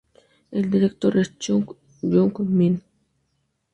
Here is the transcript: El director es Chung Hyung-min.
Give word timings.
El 0.49 0.71
director 0.71 1.15
es 1.19 1.37
Chung 1.37 1.75
Hyung-min. 2.01 2.81